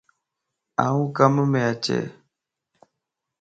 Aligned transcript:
آن 0.85 0.97
ڪم 1.17 1.33
يم 1.41 1.53
اچي؟ 1.69 1.99